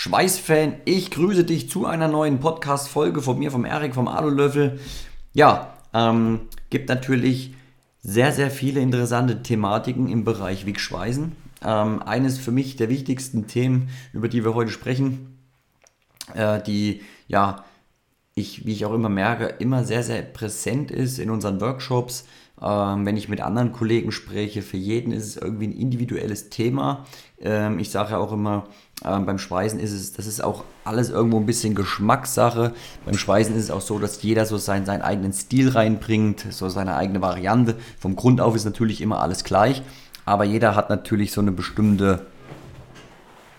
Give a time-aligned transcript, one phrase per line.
[0.00, 4.78] Schweißfan, ich grüße dich zu einer neuen Podcast-Folge von mir, vom Erik, vom Alulöffel.
[5.32, 7.56] Ja, ähm, gibt natürlich
[8.00, 11.32] sehr, sehr viele interessante Thematiken im Bereich Wegschweißen.
[11.64, 15.36] Ähm, eines für mich der wichtigsten Themen, über die wir heute sprechen,
[16.32, 17.64] äh, die ja
[18.36, 22.24] ich, wie ich auch immer merke, immer sehr, sehr präsent ist in unseren Workshops.
[22.60, 27.04] Ähm, wenn ich mit anderen Kollegen spreche, für jeden ist es irgendwie ein individuelles Thema.
[27.40, 28.64] Ähm, ich sage ja auch immer,
[29.04, 32.72] ähm, beim Schweißen ist es, das ist auch alles irgendwo ein bisschen Geschmackssache.
[33.04, 36.68] Beim Schweißen ist es auch so, dass jeder so seinen, seinen eigenen Stil reinbringt, so
[36.68, 37.76] seine eigene Variante.
[38.00, 39.82] Vom Grund auf ist natürlich immer alles gleich,
[40.24, 42.26] aber jeder hat natürlich so eine bestimmte,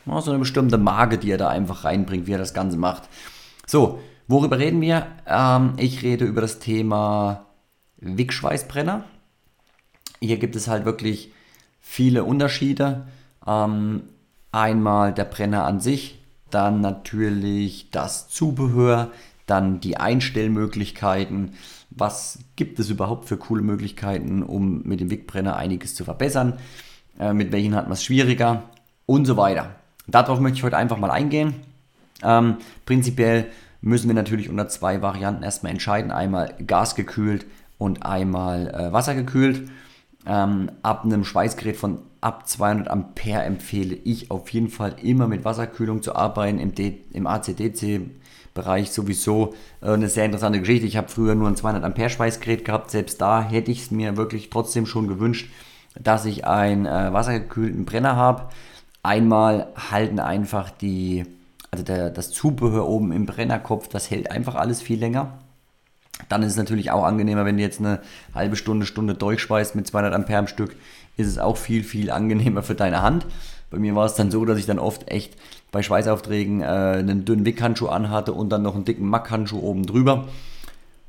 [0.05, 3.03] so eine bestimmte Marke, die er da einfach reinbringt, wie er das Ganze macht.
[3.65, 5.07] So, worüber reden wir?
[5.25, 7.45] Ähm, ich rede über das Thema
[8.01, 9.03] Wickschweißbrenner.
[10.19, 11.31] Hier gibt es halt wirklich
[11.79, 13.07] viele Unterschiede.
[13.45, 14.03] Ähm,
[14.51, 19.11] einmal der Brenner an sich, dann natürlich das Zubehör,
[19.45, 21.53] dann die Einstellmöglichkeiten.
[21.89, 26.59] Was gibt es überhaupt für coole Möglichkeiten, um mit dem Wickbrenner einiges zu verbessern?
[27.19, 28.63] Äh, mit welchen hat man es schwieriger?
[29.05, 29.75] Und so weiter.
[30.07, 31.55] Darauf möchte ich heute einfach mal eingehen.
[32.23, 33.47] Ähm, prinzipiell
[33.81, 36.11] müssen wir natürlich unter zwei Varianten erstmal entscheiden.
[36.11, 37.45] Einmal gasgekühlt
[37.79, 39.67] und einmal äh, wassergekühlt.
[40.27, 45.45] Ähm, ab einem Schweißgerät von ab 200 Ampere empfehle ich auf jeden Fall immer mit
[45.45, 46.59] Wasserkühlung zu arbeiten.
[46.59, 46.73] Im,
[47.13, 50.85] im ACDC-Bereich sowieso äh, eine sehr interessante Geschichte.
[50.85, 52.91] Ich habe früher nur ein 200 Ampere Schweißgerät gehabt.
[52.91, 55.49] Selbst da hätte ich es mir wirklich trotzdem schon gewünscht,
[55.99, 58.49] dass ich einen äh, wassergekühlten Brenner habe.
[59.01, 61.25] Einmal halten einfach die,
[61.71, 65.39] also der, das Zubehör oben im Brennerkopf, das hält einfach alles viel länger.
[66.27, 68.01] Dann ist es natürlich auch angenehmer, wenn du jetzt eine
[68.35, 70.75] halbe Stunde, Stunde durchschweißt mit 200 Ampere am Stück,
[71.17, 73.25] ist es auch viel, viel angenehmer für deine Hand.
[73.71, 75.35] Bei mir war es dann so, dass ich dann oft echt
[75.71, 80.27] bei Schweißaufträgen äh, einen dünnen Wickhandschuh anhatte und dann noch einen dicken Mackhandschuh oben drüber.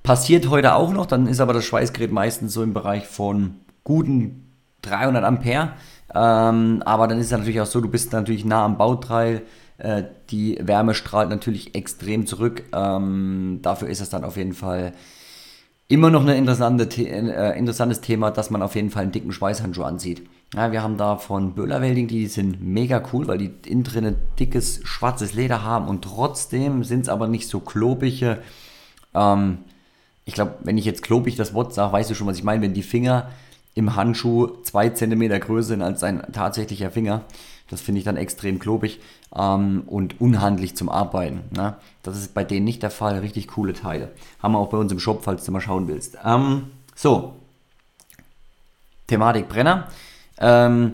[0.03, 4.47] Passiert heute auch noch, dann ist aber das Schweißgerät meistens so im Bereich von guten
[4.83, 5.73] 300 Ampere.
[6.15, 9.43] Ähm, aber dann ist es natürlich auch so, du bist natürlich nah am Bauteil,
[9.81, 12.65] äh, die Wärme strahlt natürlich extrem zurück.
[12.73, 14.93] Ähm, dafür ist es dann auf jeden Fall
[15.89, 19.83] immer noch ein interessante, äh, interessantes Thema, dass man auf jeden Fall einen dicken Schweißhandschuh
[19.83, 20.23] anzieht.
[20.55, 24.17] Ja, wir haben da von Böhler Welding, die sind mega cool, weil die innen drin
[24.39, 28.39] dickes schwarzes Leder haben und trotzdem sind es aber nicht so klobige.
[29.15, 29.59] Ähm,
[30.25, 32.63] ich glaube, wenn ich jetzt klobig das Wort sage, weißt du schon, was ich meine,
[32.63, 33.31] wenn die Finger
[33.75, 37.23] im Handschuh zwei Zentimeter größer sind als ein tatsächlicher Finger.
[37.71, 39.01] Das finde ich dann extrem klobig
[39.35, 41.43] ähm, und unhandlich zum Arbeiten.
[41.57, 41.77] Ne?
[42.03, 43.19] Das ist bei denen nicht der Fall.
[43.21, 44.11] Richtig coole Teile.
[44.43, 46.19] Haben wir auch bei uns im Shop, falls du mal schauen willst.
[46.25, 46.65] Ähm,
[46.95, 47.35] so,
[49.07, 49.89] Thematik Brenner.
[50.39, 50.91] Ähm,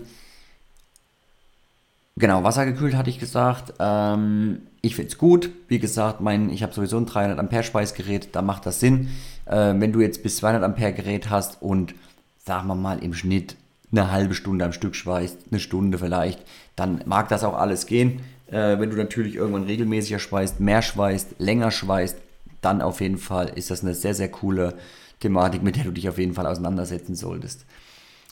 [2.17, 3.75] genau, wassergekühlt hatte ich gesagt.
[3.79, 5.51] Ähm, ich finde es gut.
[5.69, 9.09] Wie gesagt, mein, ich habe sowieso ein 300 Ampere Speisgerät, da macht das Sinn.
[9.47, 11.95] Äh, wenn du jetzt bis 200 Ampere Gerät hast und
[12.45, 13.57] sagen wir mal im Schnitt
[13.93, 16.41] eine halbe Stunde am Stück schweißt, eine Stunde vielleicht,
[16.75, 18.21] dann mag das auch alles gehen.
[18.49, 22.17] Äh, wenn du natürlich irgendwann regelmäßiger schweißt, mehr schweißt, länger schweißt,
[22.61, 24.75] dann auf jeden Fall ist das eine sehr, sehr coole
[25.21, 27.65] Thematik, mit der du dich auf jeden Fall auseinandersetzen solltest.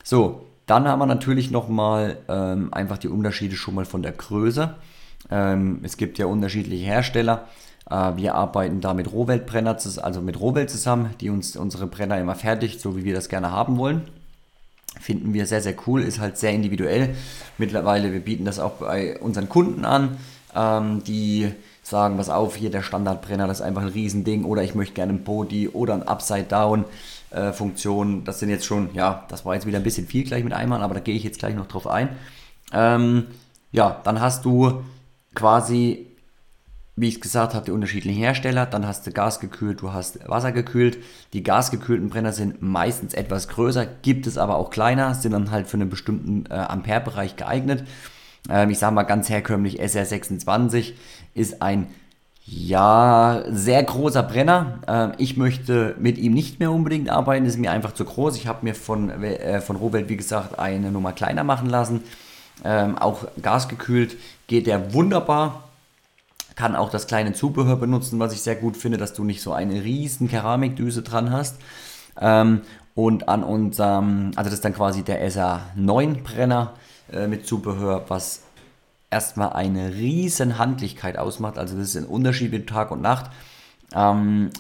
[0.03, 4.75] So, dann haben wir natürlich nochmal ähm, einfach die Unterschiede schon mal von der Größe.
[5.31, 7.49] Ähm, es gibt ja unterschiedliche Hersteller.
[7.91, 12.35] Äh, wir arbeiten da mit Rohweltbrenner, also mit Rohwelt zusammen, die uns unsere Brenner immer
[12.35, 14.03] fertigt, so wie wir das gerne haben wollen.
[15.01, 17.15] Finden wir sehr, sehr cool, ist halt sehr individuell.
[17.59, 20.17] Mittlerweile, wir bieten das auch bei unseren Kunden an,
[20.55, 21.51] ähm, die
[21.83, 25.13] sagen, was auf, hier der Standardbrenner, das ist einfach ein Riesending oder ich möchte gerne
[25.13, 26.85] ein Body oder ein Upside-Down.
[27.31, 30.45] Äh, Funktion, das sind jetzt schon, ja, das war jetzt wieder ein bisschen viel gleich
[30.45, 32.11] mit einmal, aber da gehe ich jetzt gleich noch drauf ein.
[32.73, 33.27] Ähm,
[33.73, 34.85] ja, dann hast du
[35.35, 36.07] quasi
[36.97, 38.67] wie ich es gesagt habe, die unterschiedlichen Hersteller.
[38.67, 40.99] Dann hast du Gas gekühlt, du hast Wasser gekühlt.
[41.33, 45.67] Die gasgekühlten Brenner sind meistens etwas größer, gibt es aber auch kleiner, sind dann halt
[45.67, 47.85] für einen bestimmten äh, Amperebereich geeignet.
[48.49, 50.93] Ähm, ich sage mal ganz herkömmlich, SR26
[51.35, 51.89] ist ein
[52.47, 54.79] ja, sehr großer Brenner.
[54.87, 58.37] Ähm, ich möchte mit ihm nicht mehr unbedingt arbeiten, ist mir einfach zu groß.
[58.37, 62.03] Ich habe mir von, äh, von Robert, wie gesagt, eine Nummer kleiner machen lassen.
[62.65, 64.17] Ähm, auch gasgekühlt
[64.47, 65.65] geht der wunderbar
[66.57, 69.53] kann auch das kleine Zubehör benutzen, was ich sehr gut finde, dass du nicht so
[69.53, 71.57] eine riesen Keramikdüse dran hast.
[72.21, 72.63] Ähm,
[72.95, 76.75] und an unserem, also das ist dann quasi der SA9 Brenner
[77.13, 78.43] äh, mit Zubehör, was
[79.11, 81.59] erstmal eine riesen Handlichkeit ausmacht.
[81.59, 83.31] Also das ist ein Unterschied mit Tag und Nacht.
[83.95, 84.51] Ähm,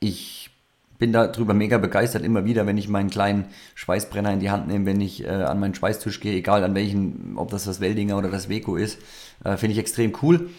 [0.00, 0.50] ich
[0.98, 4.86] bin darüber mega begeistert immer wieder, wenn ich meinen kleinen Schweißbrenner in die Hand nehme,
[4.86, 8.30] wenn ich äh, an meinen Schweißtisch gehe, egal an welchen, ob das das Weldinger oder
[8.30, 8.98] das Weco ist,
[9.44, 10.50] äh, finde ich extrem cool.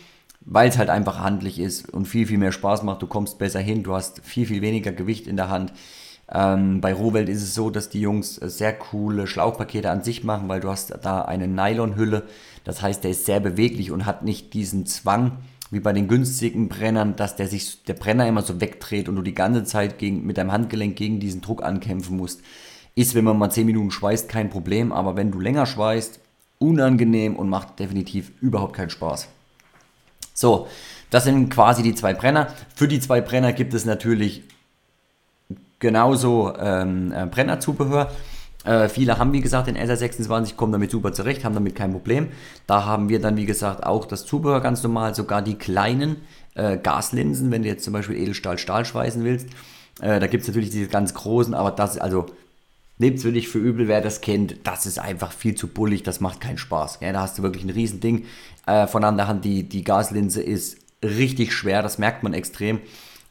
[0.41, 3.01] Weil es halt einfach handlich ist und viel, viel mehr Spaß macht.
[3.01, 5.73] Du kommst besser hin, du hast viel, viel weniger Gewicht in der Hand.
[6.31, 10.47] Ähm, bei Rohwelt ist es so, dass die Jungs sehr coole Schlauchpakete an sich machen,
[10.47, 12.23] weil du hast da eine Nylonhülle.
[12.63, 15.37] Das heißt, der ist sehr beweglich und hat nicht diesen Zwang
[15.71, 19.21] wie bei den günstigen Brennern, dass der sich der Brenner immer so wegdreht und du
[19.21, 22.41] die ganze Zeit gegen, mit deinem Handgelenk gegen diesen Druck ankämpfen musst.
[22.95, 26.19] Ist, wenn man mal 10 Minuten schweißt, kein Problem, aber wenn du länger schweißt,
[26.57, 29.29] unangenehm und macht definitiv überhaupt keinen Spaß.
[30.39, 30.67] So,
[31.09, 32.47] das sind quasi die zwei Brenner.
[32.73, 34.43] Für die zwei Brenner gibt es natürlich
[35.79, 38.09] genauso ähm, äh, Brennerzubehör.
[38.63, 42.29] Äh, viele haben, wie gesagt, den SR26, kommen damit super zurecht, haben damit kein Problem.
[42.67, 46.21] Da haben wir dann, wie gesagt, auch das Zubehör ganz normal, sogar die kleinen
[46.55, 49.49] äh, Gaslinsen, wenn du jetzt zum Beispiel Edelstahl-Stahl schweißen willst.
[49.99, 52.27] Äh, da gibt es natürlich diese ganz großen, aber das, also
[52.99, 54.57] Nehmt es wirklich für übel, wer das kennt.
[54.65, 56.99] Das ist einfach viel zu bullig, das macht keinen Spaß.
[57.01, 58.25] Ja, da hast du wirklich ein Riesending
[58.67, 59.45] äh, von an der Hand.
[59.45, 62.79] Die, die Gaslinse ist richtig schwer, das merkt man extrem.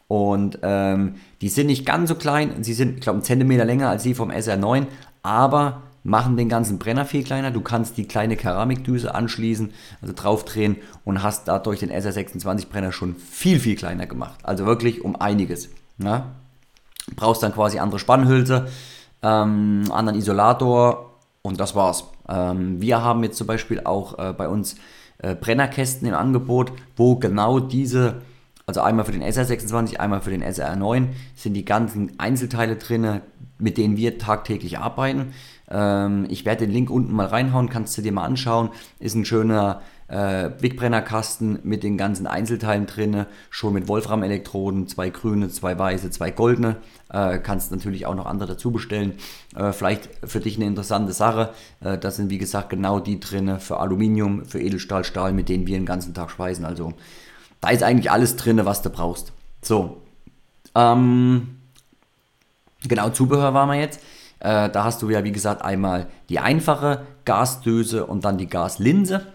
[0.09, 3.91] Und ähm, die sind nicht ganz so klein, sie sind, ich glaube, einen Zentimeter länger
[3.91, 4.87] als die vom SR9,
[5.23, 7.51] aber machen den ganzen Brenner viel kleiner.
[7.51, 13.17] Du kannst die kleine Keramikdüse anschließen, also draufdrehen und hast dadurch den SR26 Brenner schon
[13.17, 14.41] viel, viel kleiner gemacht.
[14.45, 15.69] Also wirklich um einiges.
[15.99, 16.33] Ja?
[17.15, 18.69] Brauchst dann quasi andere Spannhülse
[19.23, 21.13] ähm, anderen Isolator
[21.43, 22.05] und das war's.
[22.29, 24.77] Ähm, wir haben jetzt zum Beispiel auch äh, bei uns
[25.19, 28.23] äh, Brennerkästen im Angebot, wo genau diese,
[28.67, 33.21] also einmal für den SR26, einmal für den SR9, sind die ganzen Einzelteile drin,
[33.59, 35.33] mit denen wir tagtäglich arbeiten.
[35.71, 38.71] Ähm, ich werde den Link unten mal reinhauen, kannst du dir mal anschauen.
[39.01, 45.51] Ist ein schöner äh, Wegbrennerkasten mit den ganzen Einzelteilen drin, schon mit Wolfram-Elektroden, zwei grüne,
[45.51, 46.77] zwei weiße, zwei goldene.
[47.11, 49.15] Äh, kannst natürlich auch noch andere dazu bestellen.
[49.55, 51.51] Äh, vielleicht für dich eine interessante Sache.
[51.81, 55.67] Äh, das sind wie gesagt genau die drin für Aluminium, für Edelstahl, Stahl, mit denen
[55.67, 56.65] wir den ganzen Tag schweißen.
[56.65, 56.95] Also
[57.61, 59.33] da ist eigentlich alles drin, was du brauchst.
[59.63, 60.03] So.
[60.75, 61.59] Ähm,
[62.87, 64.01] genau, Zubehör waren wir jetzt.
[64.41, 69.27] Äh, da hast du ja, wie gesagt, einmal die einfache Gasdöse und dann die Gaslinse.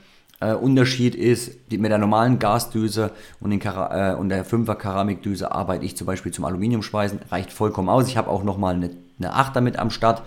[0.43, 5.51] Äh, Unterschied ist, die, mit der normalen Gasdüse und, den äh, und der 5er Keramikdüse
[5.51, 8.07] arbeite ich zum Beispiel zum Aluminiumschweißen, reicht vollkommen aus.
[8.09, 10.21] Ich habe auch nochmal eine, eine 8er mit am Start.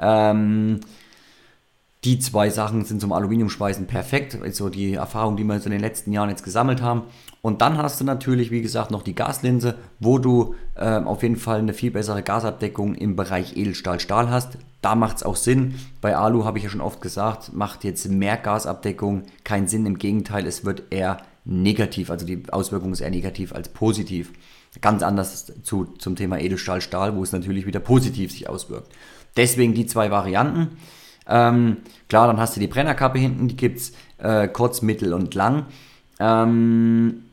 [0.00, 0.80] Ähm,
[2.04, 4.36] die zwei Sachen sind zum Aluminiumschweißen perfekt.
[4.42, 7.02] Also die Erfahrung, die wir in den letzten Jahren jetzt gesammelt haben.
[7.42, 11.36] Und dann hast du natürlich, wie gesagt, noch die Gaslinse, wo du äh, auf jeden
[11.36, 14.58] Fall eine viel bessere Gasabdeckung im Bereich Edelstahl-Stahl hast.
[14.80, 15.76] Da macht es auch Sinn.
[16.00, 19.86] Bei Alu habe ich ja schon oft gesagt, macht jetzt mehr Gasabdeckung keinen Sinn.
[19.86, 22.10] Im Gegenteil, es wird eher negativ.
[22.10, 24.32] Also die Auswirkung ist eher negativ als positiv.
[24.80, 28.90] Ganz anders zu, zum Thema Edelstahl-Stahl, wo es natürlich wieder positiv sich auswirkt.
[29.36, 30.76] Deswegen die zwei Varianten.
[31.28, 31.78] Ähm,
[32.08, 35.66] klar, dann hast du die Brennerkappe hinten, die gibt es äh, kurz, mittel und lang.
[36.18, 37.24] Ähm,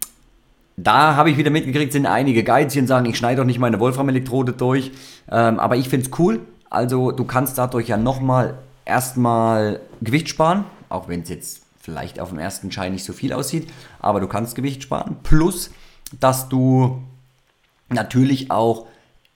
[0.78, 3.80] da habe ich wieder mitgekriegt, sind einige geizig und sagen, ich schneide doch nicht meine
[3.80, 4.92] Wolfram-Elektrode durch.
[5.30, 6.40] Ähm, aber ich finde es cool.
[6.70, 12.30] Also du kannst dadurch ja nochmal erstmal Gewicht sparen, auch wenn es jetzt vielleicht auf
[12.30, 13.70] dem ersten Schein nicht so viel aussieht,
[14.00, 15.18] aber du kannst Gewicht sparen.
[15.24, 15.72] Plus,
[16.20, 17.02] dass du
[17.90, 18.86] natürlich auch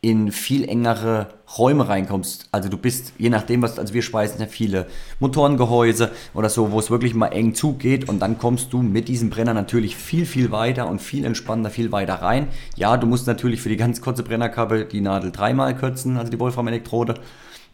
[0.02, 2.48] in viel engere Räume reinkommst.
[2.52, 4.88] Also du bist, je nachdem, was, also wir speisen ja viele
[5.20, 9.30] Motorengehäuse oder so, wo es wirklich mal eng zugeht und dann kommst du mit diesem
[9.30, 12.48] Brenner natürlich viel, viel weiter und viel entspannter, viel weiter rein.
[12.76, 16.40] Ja, du musst natürlich für die ganz kurze Brennerkappe die Nadel dreimal kürzen, also die
[16.40, 17.16] Wolfram-Elektrode.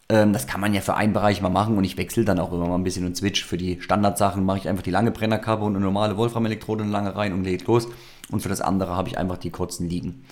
[0.10, 2.52] Ähm, das kann man ja für einen Bereich mal machen und ich wechsle dann auch
[2.52, 3.46] immer mal ein bisschen und switch.
[3.46, 7.34] Für die Standardsachen mache ich einfach die lange Brennerkappe und eine normale Wolfram-Elektrode lange rein
[7.34, 7.88] und legt los.
[8.32, 10.26] Und für das andere habe ich einfach die kurzen liegen.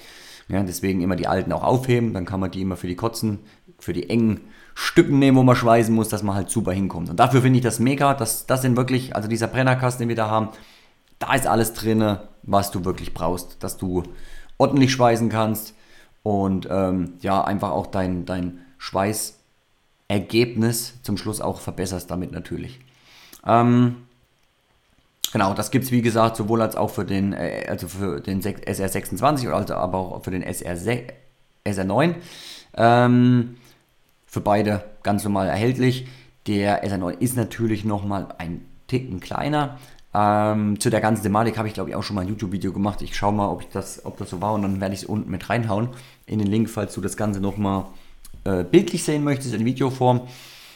[0.49, 3.39] Ja, deswegen immer die alten auch aufheben, dann kann man die immer für die Kotzen,
[3.79, 4.41] für die engen
[4.75, 7.09] Stücken nehmen, wo man schweißen muss, dass man halt super hinkommt.
[7.09, 10.15] Und dafür finde ich das mega, dass das sind wirklich, also dieser Brennerkasten, den wir
[10.15, 10.49] da haben,
[11.19, 14.03] da ist alles drin, was du wirklich brauchst, dass du
[14.57, 15.73] ordentlich schweißen kannst
[16.23, 22.79] und ähm, ja, einfach auch dein, dein Schweißergebnis zum Schluss auch verbesserst damit natürlich.
[23.45, 24.06] Ähm,
[25.31, 28.41] Genau, das gibt es wie gesagt sowohl als auch für den, äh, also für den
[28.41, 30.77] SR26 als aber auch für den SR
[31.65, 32.15] SR9.
[32.75, 33.57] Ähm,
[34.25, 36.07] für beide ganz normal erhältlich.
[36.47, 39.77] Der SR9 ist natürlich nochmal ein Ticken kleiner.
[40.13, 43.01] Ähm, zu der ganzen Thematik habe ich glaube ich auch schon mal ein YouTube-Video gemacht.
[43.01, 45.05] Ich schaue mal, ob, ich das, ob das so war und dann werde ich es
[45.05, 45.89] unten mit reinhauen
[46.25, 47.85] in den Link, falls du das Ganze nochmal
[48.45, 50.21] äh, bildlich sehen möchtest in Videoform.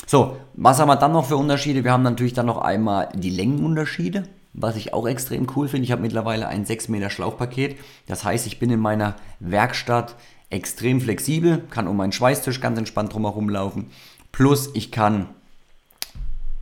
[0.08, 1.84] So, was haben wir dann noch für Unterschiede?
[1.84, 4.24] Wir haben natürlich dann noch einmal die Längenunterschiede.
[4.54, 7.78] Was ich auch extrem cool finde, ich habe mittlerweile ein 6 Meter Schlauchpaket.
[8.08, 10.16] Das heißt, ich bin in meiner Werkstatt
[10.50, 13.90] extrem flexibel, kann um meinen Schweißtisch ganz entspannt drumherum laufen.
[14.32, 15.30] Plus ich kann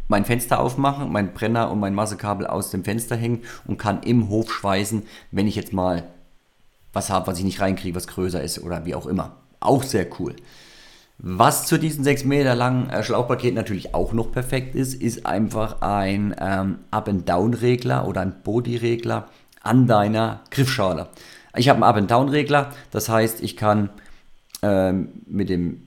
[0.07, 4.29] mein Fenster aufmachen, mein Brenner und mein Massekabel aus dem Fenster hängen und kann im
[4.29, 6.03] Hof schweißen, wenn ich jetzt mal
[6.93, 9.37] was habe, was ich nicht reinkriege, was größer ist oder wie auch immer.
[9.59, 10.35] Auch sehr cool.
[11.21, 15.81] Was zu diesem 6 Meter langen äh, Schlauchpaket natürlich auch noch perfekt ist, ist einfach
[15.81, 19.27] ein ähm, Up-and-Down-Regler oder ein Body-Regler
[19.61, 21.09] an deiner Griffschale.
[21.57, 23.89] Ich habe einen Up-and-Down-Regler, das heißt, ich kann
[24.61, 25.81] ähm, mit, dem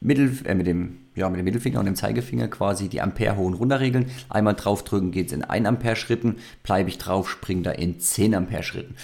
[0.00, 3.44] Mittel, äh, mit, dem, ja, mit dem Mittelfinger und dem Zeigefinger quasi die Ampere hoch
[3.44, 4.10] und runter regeln.
[4.30, 8.34] Einmal draufdrücken geht es in 1 Ampere Schritten, bleibe ich drauf, springt er in 10
[8.34, 8.94] Ampere Schritten.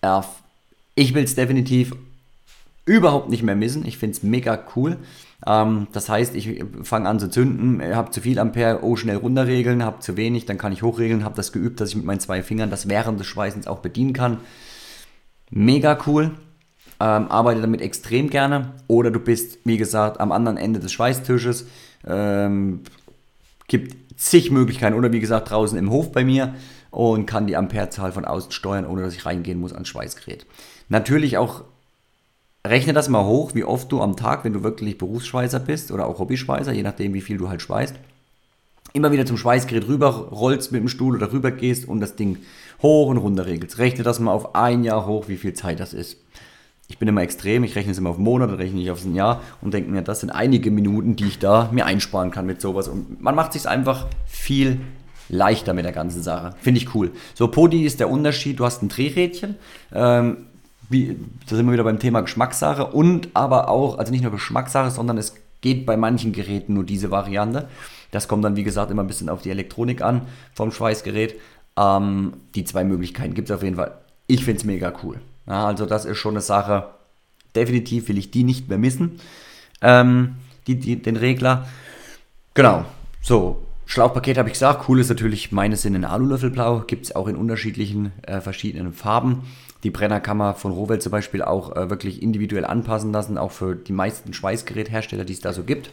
[0.00, 0.22] Äh,
[0.96, 1.94] ich will es definitiv
[2.86, 3.86] überhaupt nicht mehr missen.
[3.86, 4.98] Ich finde es mega cool.
[5.46, 9.84] Ähm, das heißt, ich fange an zu zünden, habe zu viel Ampere, oh, schnell runterregeln,
[9.84, 12.42] habe zu wenig, dann kann ich hochregeln, habe das geübt, dass ich mit meinen zwei
[12.42, 14.38] Fingern das während des Schweißens auch bedienen kann.
[15.50, 16.32] Mega cool.
[17.00, 18.72] Ähm, arbeite damit extrem gerne.
[18.86, 21.66] Oder du bist, wie gesagt, am anderen Ende des Schweißtisches.
[22.06, 22.80] Ähm,
[23.66, 24.94] gibt zig Möglichkeiten.
[24.94, 26.54] Oder wie gesagt, draußen im Hof bei mir
[26.90, 30.46] und kann die Amperezahl von außen steuern, ohne dass ich reingehen muss ans Schweißgerät.
[30.88, 31.64] Natürlich auch
[32.66, 36.06] Rechne das mal hoch, wie oft du am Tag, wenn du wirklich Berufsschweißer bist oder
[36.06, 37.94] auch Hobbyschweißer, je nachdem wie viel du halt schweißt,
[38.94, 42.38] immer wieder zum Schweißgerät rüber rollst mit dem Stuhl oder rüber gehst und das Ding
[42.80, 43.78] hoch und runter regelst.
[43.78, 46.16] Rechne das mal auf ein Jahr hoch, wie viel Zeit das ist.
[46.88, 49.42] Ich bin immer extrem, ich rechne es immer auf Monat, rechne ich auf ein Jahr
[49.60, 52.88] und denke mir, das sind einige Minuten, die ich da mir einsparen kann mit sowas.
[52.88, 54.80] Und man macht sich einfach viel
[55.28, 56.54] leichter mit der ganzen Sache.
[56.60, 57.12] Finde ich cool.
[57.34, 59.56] So, Podi ist der Unterschied, du hast ein Drehrädchen.
[59.92, 60.46] Ähm,
[60.94, 61.16] wie,
[61.48, 65.18] da sind wir wieder beim Thema Geschmackssache und aber auch, also nicht nur Geschmackssache, sondern
[65.18, 67.68] es geht bei manchen Geräten nur diese Variante.
[68.12, 70.22] Das kommt dann, wie gesagt, immer ein bisschen auf die Elektronik an
[70.54, 71.34] vom Schweißgerät.
[71.76, 73.98] Ähm, die zwei Möglichkeiten gibt es auf jeden Fall.
[74.28, 75.20] Ich finde es mega cool.
[75.46, 76.88] Ja, also das ist schon eine Sache,
[77.56, 79.20] definitiv will ich die nicht mehr missen,
[79.82, 80.36] ähm,
[80.66, 81.66] die, die, den Regler.
[82.54, 82.84] Genau,
[83.20, 87.36] so, Schlauchpaket habe ich gesagt, cool ist natürlich meines in Alulöffelblau, gibt es auch in
[87.36, 89.42] unterschiedlichen äh, verschiedenen Farben
[89.84, 93.92] die Brennerkammer von Rowell zum Beispiel auch äh, wirklich individuell anpassen lassen, auch für die
[93.92, 95.90] meisten Schweißgeräthersteller, die es da so gibt.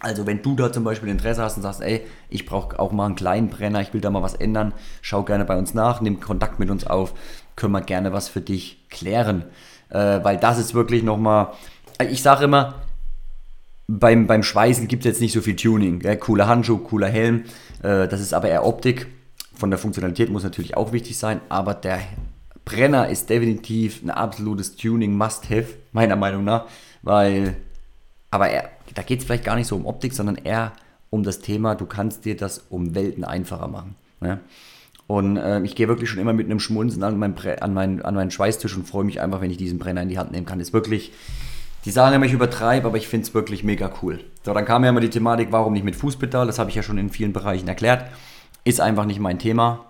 [0.00, 3.06] Also wenn du da zum Beispiel Interesse hast und sagst, ey, ich brauche auch mal
[3.06, 6.20] einen kleinen Brenner, ich will da mal was ändern, schau gerne bei uns nach, nimm
[6.20, 7.14] Kontakt mit uns auf,
[7.56, 9.44] können wir gerne was für dich klären.
[9.88, 11.48] Äh, weil das ist wirklich nochmal,
[11.98, 12.76] äh, ich sage immer,
[13.88, 16.00] beim, beim Schweißen gibt es jetzt nicht so viel Tuning.
[16.02, 17.44] Ja, cooler Handschuh, cooler Helm,
[17.82, 19.06] äh, das ist aber eher Optik.
[19.54, 21.98] Von der Funktionalität muss natürlich auch wichtig sein, aber der
[22.64, 26.66] Brenner ist definitiv ein absolutes Tuning-Must-Have, meiner Meinung nach,
[27.02, 27.56] weil,
[28.30, 30.72] aber er, da geht es vielleicht gar nicht so um Optik, sondern eher
[31.10, 33.96] um das Thema, du kannst dir das um Welten einfacher machen.
[34.20, 34.40] Ne?
[35.06, 38.14] Und äh, ich gehe wirklich schon immer mit einem Schmunzen an, mein an, mein, an
[38.14, 40.60] meinen Schweißtisch und freue mich einfach, wenn ich diesen Brenner in die Hand nehmen kann.
[40.60, 41.12] Ist wirklich,
[41.84, 44.20] die sagen immer, ich übertreibe, aber ich finde es wirklich mega cool.
[44.44, 46.46] So, dann kam ja immer die Thematik, warum nicht mit Fußpedal?
[46.46, 48.08] Das habe ich ja schon in vielen Bereichen erklärt.
[48.62, 49.86] Ist einfach nicht mein Thema.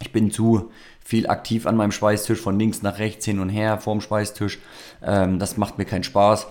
[0.00, 0.70] Ich bin zu
[1.08, 4.58] viel aktiv an meinem Schweißtisch, von links nach rechts, hin und her vorm Schweißtisch.
[5.02, 6.48] Ähm, das macht mir keinen Spaß.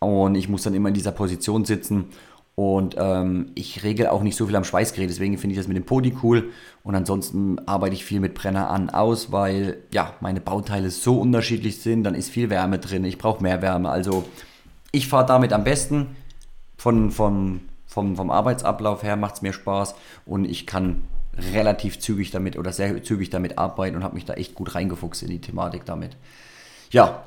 [0.00, 2.06] Und ich muss dann immer in dieser Position sitzen.
[2.54, 5.76] Und ähm, ich regel auch nicht so viel am Schweißgerät, deswegen finde ich das mit
[5.76, 6.52] dem Podi cool.
[6.82, 11.82] Und ansonsten arbeite ich viel mit Brenner an aus, weil ja, meine Bauteile so unterschiedlich
[11.82, 12.04] sind.
[12.04, 13.04] Dann ist viel Wärme drin.
[13.04, 13.90] Ich brauche mehr Wärme.
[13.90, 14.24] Also
[14.90, 16.16] ich fahre damit am besten.
[16.78, 21.02] Von, von, vom, vom Arbeitsablauf her macht es mir Spaß und ich kann
[21.52, 25.22] relativ zügig damit oder sehr zügig damit arbeiten und habe mich da echt gut reingefuchst
[25.22, 26.16] in die Thematik damit.
[26.90, 27.22] Ja,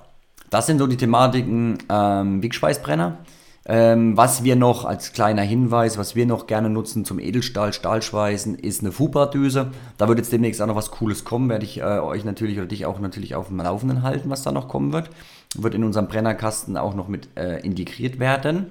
[0.50, 3.18] das sind so die Thematiken ähm, Wegschweißbrenner.
[3.64, 8.56] Ähm, was wir noch als kleiner Hinweis, was wir noch gerne nutzen zum Edelstahl, Stahlschweißen,
[8.56, 9.72] ist eine Fupa-Düse.
[9.98, 12.66] Da wird jetzt demnächst auch noch was Cooles kommen, werde ich äh, euch natürlich oder
[12.66, 15.10] dich auch natürlich auf dem Laufenden halten, was da noch kommen wird.
[15.56, 18.66] Wird in unserem Brennerkasten auch noch mit äh, integriert werden.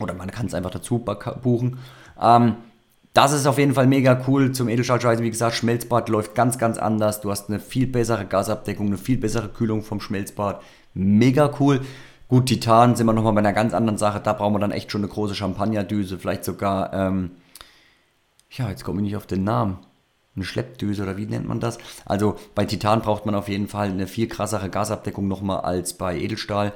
[0.00, 1.78] Oder man kann es einfach dazu buchen.
[2.20, 2.56] Ähm,
[3.12, 5.24] das ist auf jeden Fall mega cool zum Edelstahlschweißen.
[5.24, 7.20] Wie gesagt, Schmelzbad läuft ganz, ganz anders.
[7.20, 10.62] Du hast eine viel bessere Gasabdeckung, eine viel bessere Kühlung vom Schmelzbad.
[10.94, 11.82] Mega cool.
[12.28, 14.20] Gut, Titan sind wir nochmal bei einer ganz anderen Sache.
[14.20, 16.18] Da brauchen wir dann echt schon eine große Champagnerdüse.
[16.18, 17.32] Vielleicht sogar, ähm,
[18.50, 19.78] ja, jetzt komme ich nicht auf den Namen.
[20.34, 21.76] Eine Schleppdüse oder wie nennt man das?
[22.06, 26.16] Also bei Titan braucht man auf jeden Fall eine viel krassere Gasabdeckung nochmal als bei
[26.16, 26.72] Edelstahl.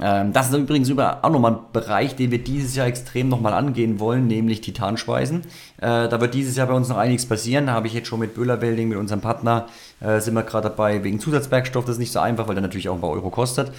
[0.00, 3.98] Ähm, das ist übrigens auch nochmal ein Bereich, den wir dieses Jahr extrem nochmal angehen
[3.98, 5.40] wollen, nämlich Titanschweißen.
[5.78, 7.66] Äh, da wird dieses Jahr bei uns noch einiges passieren.
[7.66, 9.66] Da habe ich jetzt schon mit Böhler Welding, mit unserem Partner,
[10.00, 12.88] äh, sind wir gerade dabei, wegen Zusatzwerkstoff, das ist nicht so einfach, weil der natürlich
[12.88, 13.72] auch ein paar Euro kostet.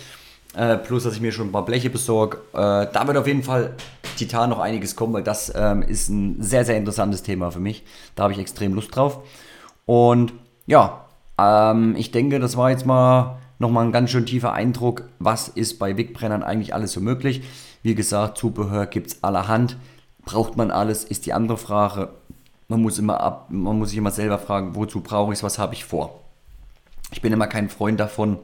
[0.56, 2.40] Äh, plus, dass ich mir schon ein paar Bleche besorge.
[2.54, 3.76] Da wird auf jeden Fall
[4.18, 7.84] Titan noch einiges kommen, weil das ähm, ist ein sehr, sehr interessantes Thema für mich.
[8.16, 9.20] Da habe ich extrem Lust drauf.
[9.86, 10.34] Und
[10.66, 11.06] ja,
[11.40, 15.78] ähm, ich denke, das war jetzt mal nochmal ein ganz schön tiefer Eindruck, was ist
[15.78, 17.44] bei Wegbrennern eigentlich alles so möglich.
[17.84, 19.78] Wie gesagt, Zubehör gibt es allerhand.
[20.26, 22.10] Braucht man alles, ist die andere Frage.
[22.68, 25.60] Man muss immer ab, man muss sich immer selber fragen, wozu brauche ich es, was
[25.60, 26.22] habe ich vor.
[27.12, 28.38] Ich bin immer kein Freund davon,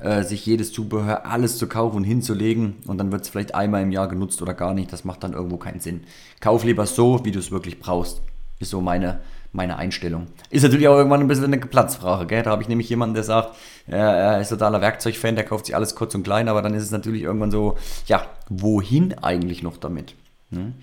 [0.00, 3.82] äh, sich jedes Zubehör, alles zu kaufen und hinzulegen und dann wird es vielleicht einmal
[3.82, 4.92] im Jahr genutzt oder gar nicht.
[4.92, 6.04] Das macht dann irgendwo keinen Sinn.
[6.40, 8.22] Kauf lieber so, wie du es wirklich brauchst.
[8.62, 9.18] Ist so meine,
[9.52, 10.28] meine Einstellung.
[10.48, 12.44] Ist natürlich auch irgendwann ein bisschen eine Platzfrage, gell?
[12.44, 13.56] Da habe ich nämlich jemanden, der sagt,
[13.88, 16.92] er ist totaler Werkzeugfan, der kauft sich alles kurz und klein, aber dann ist es
[16.92, 17.76] natürlich irgendwann so,
[18.06, 20.14] ja, wohin eigentlich noch damit?
[20.52, 20.74] Hm?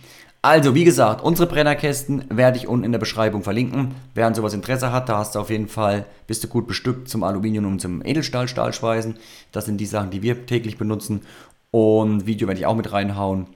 [0.42, 3.96] Also, wie gesagt, unsere Brennerkästen werde ich unten in der Beschreibung verlinken.
[4.14, 7.08] Wer an sowas Interesse hat, da hast du auf jeden Fall, bist du gut bestückt
[7.08, 9.16] zum Aluminium und zum Edelstahl Stahlschweißen.
[9.54, 11.22] Das sind die Sachen, die wir täglich benutzen.
[11.72, 13.48] Und Video werde ich auch mit reinhauen.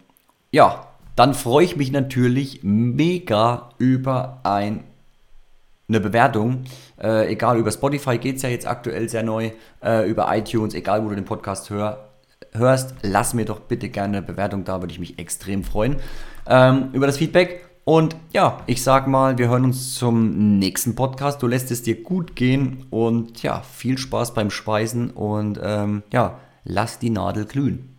[0.52, 4.84] Ja, dann freue ich mich natürlich mega über ein,
[5.88, 6.64] eine Bewertung.
[7.02, 9.52] Äh, egal, über Spotify geht es ja jetzt aktuell sehr neu,
[9.84, 12.10] äh, über iTunes, egal wo du den Podcast hör,
[12.52, 15.98] hörst, lass mir doch bitte gerne eine Bewertung da, würde ich mich extrem freuen
[16.48, 17.66] ähm, über das Feedback.
[17.86, 21.44] Und ja, ich sag mal, wir hören uns zum nächsten Podcast.
[21.44, 26.40] Du lässt es dir gut gehen und ja, viel Spaß beim Speisen und ähm, ja,
[26.64, 27.93] lass die Nadel glühen.